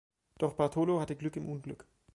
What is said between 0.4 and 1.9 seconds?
Bartolo hatte Glück im Unglück.